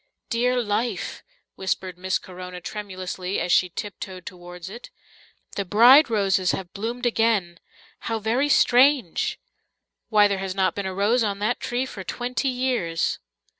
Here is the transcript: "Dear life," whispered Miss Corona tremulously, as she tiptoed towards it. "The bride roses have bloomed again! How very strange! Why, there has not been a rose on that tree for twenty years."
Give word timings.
"Dear 0.31 0.59
life," 0.63 1.21
whispered 1.53 1.95
Miss 1.95 2.17
Corona 2.17 2.59
tremulously, 2.59 3.39
as 3.39 3.51
she 3.51 3.69
tiptoed 3.69 4.25
towards 4.25 4.67
it. 4.67 4.89
"The 5.55 5.63
bride 5.63 6.09
roses 6.09 6.53
have 6.53 6.73
bloomed 6.73 7.05
again! 7.05 7.59
How 7.99 8.17
very 8.17 8.49
strange! 8.49 9.39
Why, 10.09 10.27
there 10.27 10.39
has 10.39 10.55
not 10.55 10.73
been 10.73 10.87
a 10.87 10.93
rose 10.95 11.23
on 11.23 11.37
that 11.37 11.59
tree 11.59 11.85
for 11.85 12.03
twenty 12.03 12.49
years." 12.49 13.19